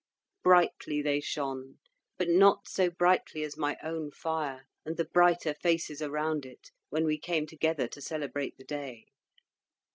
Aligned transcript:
Brightly 0.41 1.03
they 1.03 1.19
shone, 1.19 1.77
but 2.17 2.27
not 2.27 2.67
so 2.67 2.89
brightly 2.89 3.43
as 3.43 3.55
my 3.55 3.77
own 3.83 4.09
fire, 4.09 4.65
and 4.83 4.97
the 4.97 5.05
brighter 5.05 5.53
faces 5.53 6.01
around 6.01 6.43
it, 6.43 6.71
when 6.89 7.05
we 7.05 7.19
came 7.19 7.45
together 7.45 7.87
to 7.89 8.01
celebrate 8.01 8.57
the 8.57 8.63
day. 8.63 9.05